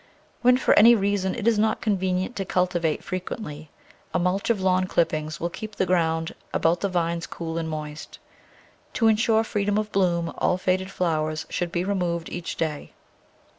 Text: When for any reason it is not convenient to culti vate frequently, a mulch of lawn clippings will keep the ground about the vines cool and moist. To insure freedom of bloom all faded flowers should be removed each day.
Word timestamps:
When 0.41 0.57
for 0.57 0.73
any 0.73 0.95
reason 0.95 1.35
it 1.35 1.47
is 1.47 1.59
not 1.59 1.79
convenient 1.79 2.35
to 2.37 2.43
culti 2.45 2.81
vate 2.81 3.03
frequently, 3.03 3.69
a 4.15 4.17
mulch 4.17 4.49
of 4.49 4.59
lawn 4.59 4.87
clippings 4.87 5.39
will 5.39 5.51
keep 5.51 5.75
the 5.75 5.85
ground 5.85 6.33
about 6.55 6.79
the 6.79 6.89
vines 6.89 7.27
cool 7.27 7.59
and 7.59 7.69
moist. 7.69 8.17
To 8.93 9.07
insure 9.07 9.43
freedom 9.43 9.77
of 9.77 9.91
bloom 9.91 10.33
all 10.39 10.57
faded 10.57 10.89
flowers 10.89 11.45
should 11.51 11.71
be 11.71 11.83
removed 11.83 12.29
each 12.29 12.55
day. 12.55 12.93